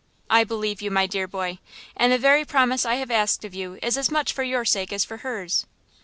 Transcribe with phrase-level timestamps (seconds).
[0.31, 1.59] "I believe you, my dear boy.
[1.95, 4.91] And the very promise I have asked of you is as much for your sake
[4.91, 5.67] as for hers.